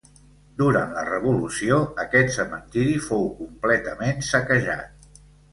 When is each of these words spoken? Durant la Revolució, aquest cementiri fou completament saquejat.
Durant 0.61 0.95
la 0.95 1.03
Revolució, 1.09 1.77
aquest 2.05 2.35
cementiri 2.37 2.97
fou 3.11 3.23
completament 3.43 4.29
saquejat. 4.31 5.25